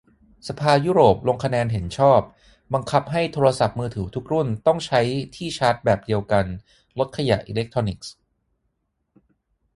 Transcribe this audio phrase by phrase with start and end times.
[0.47, 2.19] สภายุโรปลงคะแนนเห็นชอบ
[2.73, 5.01] บังคับให้โทรศัพท์มือถือทุกรุ่นต้องใช้
[5.35, 6.45] ที่ชาร์จแบบเดียวกัน
[6.99, 8.11] ลดขยะอิเล็กทรอนิกส์